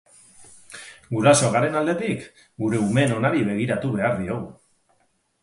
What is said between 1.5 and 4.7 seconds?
garen aldetik, gure umeen onari begiratu behar diogu.